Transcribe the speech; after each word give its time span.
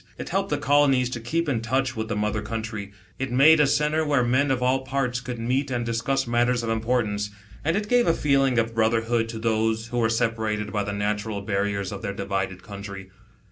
It 0.17 0.29
helped 0.29 0.49
the 0.49 0.57
colonies 0.57 1.11
to 1.11 1.19
keep 1.19 1.47
in 1.47 1.61
touch 1.61 1.95
with 1.95 2.07
the 2.07 2.15
mother 2.15 2.41
country. 2.41 2.91
It 3.19 3.31
made 3.31 3.59
a 3.59 3.67
centre 3.67 4.03
where 4.03 4.21
of 4.49 4.63
all 4.63 4.79
parts 4.83 5.21
could 5.21 5.37
meet 5.37 5.69
and 5.69 5.85
discuss 5.85 6.25
matters 6.25 6.63
of 6.63 6.69
THE 6.69 6.73
SPAKTANS. 6.73 6.81
81 6.81 6.81
t 6.81 6.81
importance, 7.05 7.29
and 7.63 7.77
it 7.77 7.87
gave 7.87 8.07
a 8.07 8.13
feeling 8.19 8.57
of 8.57 8.73
brotherhood 8.73 9.29
to 9.29 9.37
those, 9.37 9.89
who 9.89 9.99
were 9.99 10.09
separated 10.09 10.73
by 10.73 10.83
the 10.83 10.91
natural 10.91 11.41
barriers 11.43 11.91
of 11.91 12.01
their 12.01 12.15
divided 12.15 12.63
country. 12.63 13.11